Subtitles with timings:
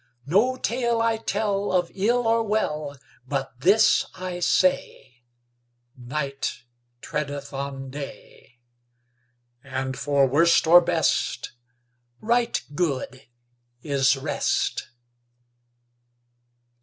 [0.25, 5.21] No tale I tell Of ill or well, But this I say:
[5.95, 6.63] Night
[7.03, 8.57] treadeth on day,
[9.63, 11.51] And for worst or best
[12.19, 13.27] Right good
[13.83, 14.89] is rest.